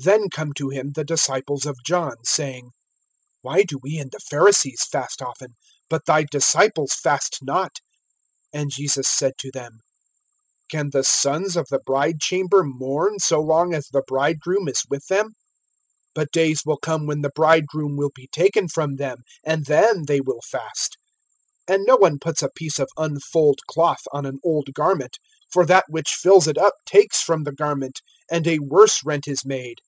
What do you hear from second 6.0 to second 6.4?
thy